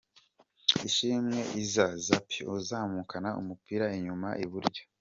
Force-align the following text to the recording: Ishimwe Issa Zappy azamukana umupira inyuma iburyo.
Ishimwe 0.87 1.39
Issa 1.61 1.87
Zappy 2.05 2.39
azamukana 2.57 3.29
umupira 3.41 3.85
inyuma 3.97 4.27
iburyo. 4.45 4.81